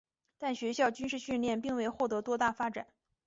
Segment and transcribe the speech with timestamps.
[0.39, 2.87] 但学校军事训练并未获得多大发展。